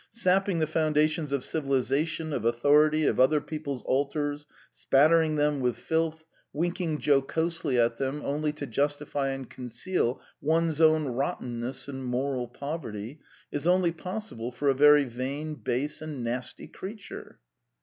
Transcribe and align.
Sapping 0.09 0.57
the 0.57 0.65
foundations 0.65 1.31
of 1.31 1.43
civilisation, 1.43 2.33
of 2.33 2.43
authority, 2.43 3.05
of 3.05 3.19
other 3.19 3.39
people's 3.39 3.83
altars, 3.83 4.47
spattering 4.73 5.35
them 5.35 5.59
with 5.59 5.77
filth, 5.77 6.25
winking 6.51 6.97
jocosely 6.99 7.77
at 7.77 7.97
them 7.99 8.23
only 8.25 8.51
to 8.53 8.65
justify 8.65 9.27
and 9.29 9.47
conceal 9.47 10.19
one's 10.41 10.81
own 10.81 11.05
rottenness 11.05 11.87
and 11.87 12.03
moral 12.03 12.47
poverty 12.47 13.19
is 13.51 13.67
only 13.67 13.91
possible 13.91 14.51
for 14.51 14.69
a 14.69 14.73
very 14.73 15.03
vain, 15.03 15.53
base, 15.53 16.01
and 16.01 16.23
nasty 16.23 16.65
creature." 16.67 17.39